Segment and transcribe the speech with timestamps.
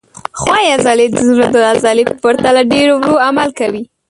[0.39, 3.83] ښویې عضلې د زړه د عضلې په پرتله ډېر ورو عمل کوي.